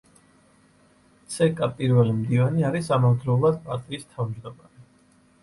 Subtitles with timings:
[1.33, 4.85] ცკ პირველი მდივანი არის ამავდროულად პარტიის თავმჯდომარე.